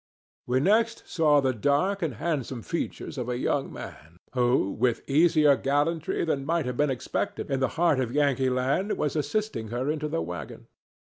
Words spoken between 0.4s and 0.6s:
We